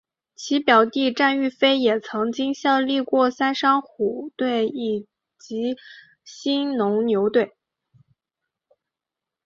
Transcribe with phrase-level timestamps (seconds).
[0.35, 4.67] 其表弟战玉飞也曾经效力过三商虎队
[5.37, 5.77] 及
[6.23, 7.55] 兴农牛队。